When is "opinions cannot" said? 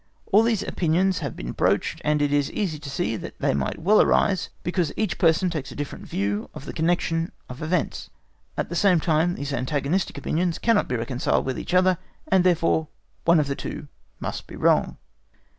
10.17-10.87